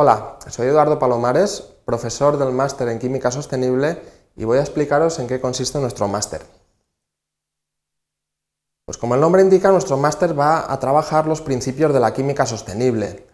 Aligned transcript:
Hola, 0.00 0.36
soy 0.46 0.68
Eduardo 0.68 1.00
Palomares, 1.00 1.60
profesor 1.84 2.38
del 2.38 2.52
máster 2.52 2.86
en 2.86 3.00
Química 3.00 3.32
Sostenible 3.32 4.00
y 4.36 4.44
voy 4.44 4.58
a 4.58 4.60
explicaros 4.60 5.18
en 5.18 5.26
qué 5.26 5.40
consiste 5.40 5.80
nuestro 5.80 6.06
máster. 6.06 6.40
Pues 8.84 8.96
como 8.96 9.16
el 9.16 9.20
nombre 9.20 9.42
indica, 9.42 9.72
nuestro 9.72 9.96
máster 9.96 10.38
va 10.38 10.72
a 10.72 10.78
trabajar 10.78 11.26
los 11.26 11.40
principios 11.40 11.92
de 11.92 11.98
la 11.98 12.12
química 12.12 12.46
sostenible, 12.46 13.26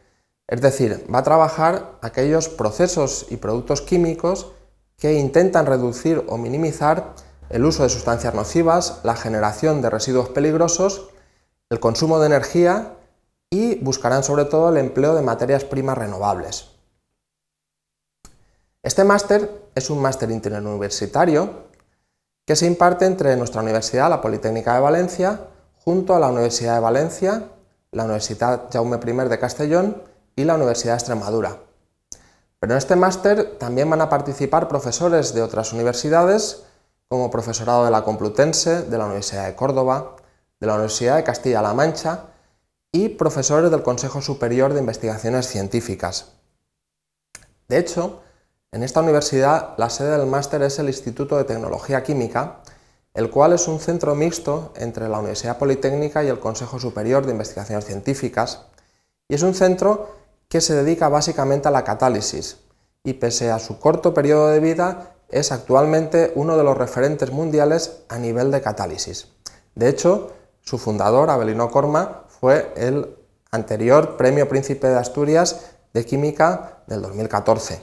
es 0.49 0.63
decir, 0.63 1.07
va 1.15 1.19
a 1.19 1.23
trabajar 1.23 1.99
aquellos 2.01 2.49
procesos 2.49 3.27
y 3.29 3.37
productos 3.37 3.83
químicos 3.83 4.53
que 4.97 5.13
intentan 5.19 5.67
reducir 5.67 6.25
o 6.31 6.39
minimizar 6.39 7.13
el 7.51 7.67
uso 7.67 7.83
de 7.83 7.91
sustancias 7.91 8.33
nocivas, 8.33 9.01
la 9.03 9.17
generación 9.17 9.83
de 9.83 9.91
residuos 9.91 10.31
peligrosos, 10.31 11.11
el 11.69 11.79
consumo 11.79 12.21
de 12.21 12.29
energía 12.29 12.97
y 13.55 13.77
buscarán 13.77 14.25
sobre 14.25 14.47
todo 14.47 14.69
el 14.71 14.79
empleo 14.79 15.15
de 15.15 15.23
materias 15.23 15.63
primas 15.63 15.97
renovables. 15.97 16.71
Este 18.83 19.05
máster 19.05 19.49
es 19.77 19.91
un 19.91 20.03
máster 20.03 20.29
interuniversitario 20.33 21.63
que 22.45 22.57
se 22.57 22.67
imparte 22.67 23.07
entre 23.07 23.37
nuestra 23.37 23.63
universidad, 23.63 24.11
la 24.11 24.21
Politécnica 24.21 24.75
de 24.75 24.81
Valencia, 24.81 25.41
junto 25.85 26.17
a 26.17 26.19
la 26.19 26.31
Universidad 26.31 26.75
de 26.75 26.81
Valencia, 26.81 27.45
la 27.93 28.05
Universidad 28.05 28.65
Jaume 28.73 28.99
I 28.99 29.29
de 29.29 29.39
Castellón 29.39 30.03
y 30.35 30.43
la 30.43 30.57
Universidad 30.57 30.95
de 30.95 30.99
Extremadura. 30.99 31.57
Pero 32.59 32.73
en 32.73 32.79
este 32.79 32.97
máster 32.97 33.57
también 33.59 33.89
van 33.89 34.01
a 34.01 34.09
participar 34.09 34.67
profesores 34.67 35.33
de 35.33 35.43
otras 35.43 35.73
universidades, 35.73 36.65
como 37.09 37.31
profesorado 37.31 37.85
de 37.85 37.93
la 37.93 38.03
Complutense, 38.03 38.83
de 38.83 38.99
la 38.99 39.05
Universidad 39.05 39.47
de 39.47 39.55
Córdoba, 39.55 40.17
de 40.59 40.67
la 40.67 40.75
Universidad 40.75 41.17
de 41.17 41.23
Castilla-La 41.23 41.73
Mancha 41.73 42.34
y 42.95 43.09
profesores 43.09 43.73
del 43.73 43.83
Consejo 43.83 44.23
Superior 44.23 44.73
de 44.73 44.79
Investigaciones 44.79 45.49
Científicas. 45.49 46.35
De 47.67 47.79
hecho, 47.79 48.21
en 48.71 48.85
esta 48.85 49.01
universidad 49.01 49.75
la 49.79 49.91
sede 49.91 50.17
del 50.17 50.29
máster 50.29 50.63
es 50.63 50.79
el 50.79 50.87
Instituto 50.87 51.37
de 51.37 51.43
Tecnología 51.43 52.05
Química, 52.05 52.61
el 53.13 53.31
cual 53.31 53.53
es 53.53 53.67
un 53.67 53.81
centro 53.81 54.15
mixto 54.15 54.73
entre 54.77 55.09
la 55.09 55.19
Universidad 55.19 55.59
Politécnica 55.59 56.23
y 56.23 56.29
el 56.29 56.39
Consejo 56.39 56.79
Superior 56.79 57.27
de 57.27 57.33
Investigaciones 57.33 57.85
Científicas, 57.85 58.67
y 59.29 59.35
es 59.35 59.43
un 59.43 59.55
centro 59.55 60.15
que 60.49 60.61
se 60.61 60.77
dedica 60.77 61.09
básicamente 61.09 61.67
a 61.67 61.73
la 61.73 61.83
catálisis, 61.83 62.59
y 63.03 63.15
pese 63.15 63.51
a 63.51 63.59
su 63.59 63.81
corto 63.81 64.15
periodo 64.15 64.51
de 64.51 64.61
vida, 64.61 65.17
es 65.31 65.51
actualmente 65.51 66.31
uno 66.37 66.57
de 66.57 66.63
los 66.63 66.79
referentes 66.79 67.33
mundiales 67.33 68.05
a 68.09 68.19
nivel 68.19 68.53
de 68.53 68.63
catálisis. 68.63 69.27
De 69.75 69.89
hecho, 69.89 70.33
su 70.61 70.79
fundador, 70.79 71.29
Abelino 71.29 71.73
Corma, 71.73 72.24
fue 72.45 72.75
el 72.77 73.17
anterior 73.53 74.19
Premio 74.19 74.47
Príncipe 74.47 74.87
de 74.87 74.99
Asturias 74.99 75.71
de 75.95 76.05
Química 76.05 76.83
del 76.87 77.01
2014. 77.01 77.83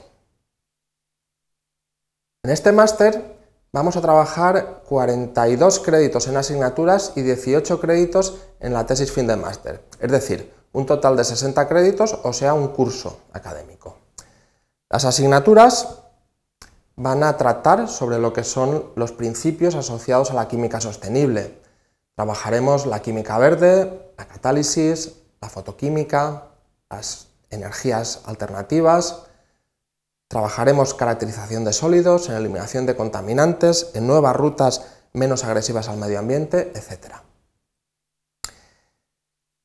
En 2.44 2.50
este 2.52 2.70
máster 2.70 3.40
vamos 3.72 3.96
a 3.96 4.00
trabajar 4.00 4.84
42 4.88 5.80
créditos 5.80 6.28
en 6.28 6.36
asignaturas 6.36 7.12
y 7.16 7.22
18 7.22 7.80
créditos 7.80 8.38
en 8.60 8.72
la 8.72 8.86
tesis 8.86 9.10
fin 9.10 9.26
de 9.26 9.34
máster, 9.34 9.84
es 9.98 10.12
decir, 10.12 10.54
un 10.70 10.86
total 10.86 11.16
de 11.16 11.24
60 11.24 11.66
créditos, 11.66 12.16
o 12.22 12.32
sea, 12.32 12.54
un 12.54 12.68
curso 12.68 13.18
académico. 13.32 13.96
Las 14.88 15.04
asignaturas 15.04 16.04
van 16.94 17.24
a 17.24 17.36
tratar 17.36 17.88
sobre 17.88 18.20
lo 18.20 18.32
que 18.32 18.44
son 18.44 18.92
los 18.94 19.10
principios 19.10 19.74
asociados 19.74 20.30
a 20.30 20.34
la 20.34 20.46
química 20.46 20.80
sostenible. 20.80 21.60
Trabajaremos 22.14 22.86
la 22.86 23.00
química 23.00 23.38
verde, 23.38 24.12
la 24.16 24.26
catálisis, 24.26 25.12
la 25.40 25.48
fotoquímica, 25.48 26.48
las 26.90 27.28
energías 27.50 28.22
alternativas, 28.26 29.26
Trabajaremos 30.32 30.94
caracterización 30.94 31.62
de 31.66 31.74
sólidos, 31.74 32.30
en 32.30 32.36
eliminación 32.36 32.86
de 32.86 32.96
contaminantes, 32.96 33.90
en 33.92 34.06
nuevas 34.06 34.34
rutas 34.34 34.86
menos 35.12 35.44
agresivas 35.44 35.90
al 35.90 35.98
medio 35.98 36.18
ambiente, 36.18 36.72
etc. 36.74 37.16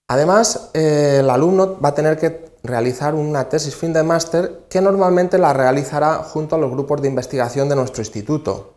Además, 0.10 0.72
eh, 0.74 1.20
el 1.22 1.30
alumno 1.30 1.80
va 1.80 1.90
a 1.90 1.96
tener 1.96 2.18
que 2.18 2.52
realizar 2.64 3.16
una 3.16 3.48
tesis 3.48 3.78
fin 3.78 3.94
de 3.94 4.04
máster 4.04 4.66
que 4.70 4.82
normalmente 4.82 5.38
la 5.38 5.54
realizará 5.54 6.16
junto 6.16 6.58
a 6.58 6.60
los 6.60 6.70
grupos 6.70 7.02
de 7.02 7.08
investigación 7.08 7.70
de 7.70 7.78
nuestro 7.78 8.02
instituto, 8.02 8.74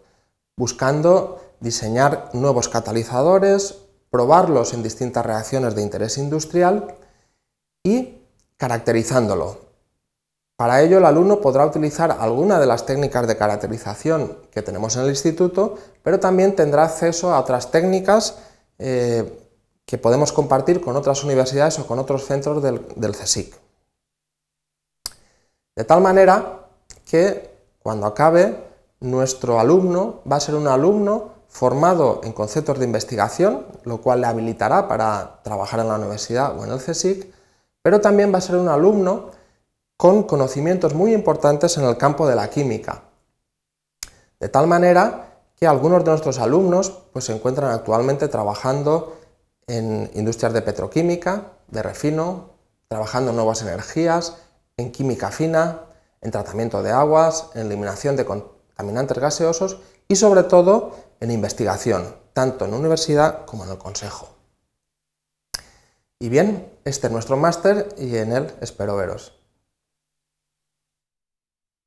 buscando 0.61 1.41
diseñar 1.61 2.29
nuevos 2.35 2.69
catalizadores, 2.69 3.79
probarlos 4.11 4.75
en 4.75 4.83
distintas 4.83 5.25
reacciones 5.25 5.75
de 5.75 5.81
interés 5.81 6.19
industrial 6.19 6.97
y 7.83 8.19
caracterizándolo, 8.59 9.71
para 10.61 10.83
ello, 10.83 10.99
el 10.99 11.07
alumno 11.07 11.41
podrá 11.41 11.65
utilizar 11.65 12.15
alguna 12.21 12.61
de 12.61 12.67
las 12.67 12.85
técnicas 12.85 13.27
de 13.27 13.35
caracterización 13.35 14.37
que 14.51 14.61
tenemos 14.61 14.95
en 14.95 15.05
el 15.05 15.09
instituto, 15.09 15.79
pero 16.03 16.21
también 16.21 16.55
tendrá 16.55 16.85
acceso 16.85 17.33
a 17.33 17.41
otras 17.41 17.71
técnicas 17.71 18.37
eh, 18.79 19.41
que 19.87 19.97
podemos 19.97 20.33
compartir 20.33 20.83
con 20.83 20.97
otras 20.97 21.25
universidades 21.25 21.79
o 21.79 21.87
con 21.87 21.99
otros 21.99 22.27
centros 22.27 22.63
del, 22.63 22.87
del 22.97 23.13
CSIC. 23.13 23.57
De 25.75 25.85
tal 25.85 26.03
manera 26.03 26.67
que 27.07 27.51
cuando 27.79 28.07
acabe, 28.07 28.70
nuestro 29.01 29.59
alumno 29.59 30.23
va 30.31 30.37
a 30.37 30.41
ser 30.41 30.55
un 30.55 30.69
alumno 30.69 31.41
formado 31.49 32.21
en 32.23 32.33
conceptos 32.33 32.79
de 32.79 32.85
investigación, 32.85 33.67
lo 33.85 34.01
cual 34.01 34.21
le 34.21 34.29
habilitará 34.29 34.87
para 34.87 35.41
trabajar 35.43 35.81
en 35.81 35.89
la 35.89 35.97
universidad 35.97 36.57
o 36.59 36.65
en 36.65 36.71
el 36.71 36.79
CSIC, 36.79 37.33
pero 37.83 38.01
también 38.01 38.33
va 38.33 38.39
a 38.39 38.43
ser 38.43 38.57
un 38.57 38.69
alumno 38.69 39.31
con 39.97 40.23
conocimientos 40.23 40.95
muy 40.95 41.13
importantes 41.13 41.77
en 41.77 41.85
el 41.85 41.97
campo 41.97 42.27
de 42.27 42.37
la 42.37 42.49
química. 42.49 43.03
De 44.39 44.49
tal 44.49 44.67
manera 44.67 45.43
que 45.57 45.67
algunos 45.67 46.05
de 46.05 46.11
nuestros 46.11 46.39
alumnos 46.39 46.91
pues, 47.13 47.27
se 47.27 47.35
encuentran 47.35 47.71
actualmente 47.71 48.29
trabajando 48.29 49.19
en 49.67 50.11
industrias 50.15 50.53
de 50.53 50.63
petroquímica, 50.63 51.53
de 51.69 51.83
refino, 51.83 52.51
trabajando 52.89 53.31
en 53.31 53.37
nuevas 53.37 53.61
energías, 53.63 54.37
en 54.77 54.91
química 54.91 55.31
fina, 55.31 55.81
en 56.23 56.31
tratamiento 56.31 56.83
de 56.83 56.93
aguas, 56.93 57.51
en 57.55 57.67
eliminación 57.67 58.17
de 58.17 58.25
contaminantes 58.81 59.19
gaseosos 59.19 59.79
y 60.09 60.17
sobre 60.17 60.45
todo 60.45 60.97
en 61.21 61.31
investigación, 61.31 62.17
tanto 62.33 62.65
en 62.65 62.73
universidad 62.73 63.45
como 63.45 63.65
en 63.65 63.71
el 63.71 63.79
consejo. 63.79 64.31
Y 66.19 66.31
bien, 66.31 66.73
este 66.85 67.09
es 67.09 67.13
nuestro 67.13 67.37
máster 67.37 67.89
y 67.99 68.17
en 68.17 68.33
él 68.33 68.51
espero 68.63 68.97
veros. 68.97 69.40